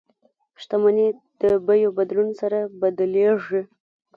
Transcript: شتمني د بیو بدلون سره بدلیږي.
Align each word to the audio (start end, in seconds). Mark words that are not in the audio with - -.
شتمني 0.61 1.07
د 1.41 1.43
بیو 1.67 1.89
بدلون 1.97 2.29
سره 2.41 2.59
بدلیږي. 2.81 3.61